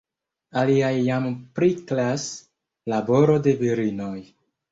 [0.61, 1.27] Aliaj jam
[1.59, 2.25] priklas:
[2.95, 4.17] laboro de virinoj.